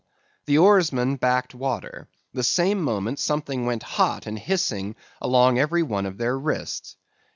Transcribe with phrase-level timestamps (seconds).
[0.47, 6.07] The oarsmen backed water; the same moment something went hot and hissing along every one
[6.07, 6.95] of their wrists.